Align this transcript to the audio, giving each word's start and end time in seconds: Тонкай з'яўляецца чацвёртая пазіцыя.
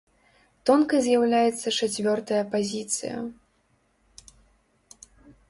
Тонкай 0.69 0.99
з'яўляецца 1.07 1.67
чацвёртая 1.79 2.41
пазіцыя. 2.57 3.21